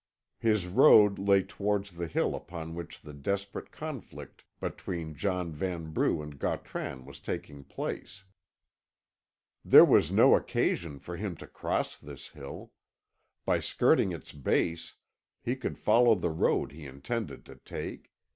His 0.39 0.65
road 0.65 1.19
lay 1.19 1.43
towards 1.43 1.91
the 1.91 2.07
hill 2.07 2.33
upon 2.33 2.73
which 2.73 3.01
the 3.01 3.13
desperate 3.13 3.71
conflict 3.71 4.43
between 4.59 5.13
John 5.13 5.51
Vanbrugh 5.53 6.23
and 6.23 6.39
Gautran 6.39 7.05
was 7.05 7.19
taking 7.19 7.63
place. 7.63 8.23
There 9.63 9.85
was 9.85 10.11
no 10.11 10.35
occasion 10.35 10.97
for 10.97 11.17
him 11.17 11.35
to 11.35 11.45
cross 11.45 11.95
this 11.97 12.29
hill; 12.29 12.71
by 13.45 13.59
skirting 13.59 14.11
its 14.11 14.33
base 14.33 14.95
he 15.39 15.55
could 15.55 15.77
follow 15.77 16.15
the 16.15 16.31
road 16.31 16.71
he 16.71 16.87
intended 16.87 17.45
to 17.45 17.57
take. 17.57 18.11